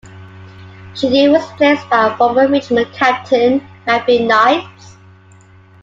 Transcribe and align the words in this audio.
Sheedy 0.95 1.29
was 1.29 1.47
replaced 1.51 1.87
by 1.87 2.15
former 2.17 2.47
Richmond 2.47 2.91
captain 2.91 3.61
Matthew 3.85 4.25
Knights. 4.25 4.95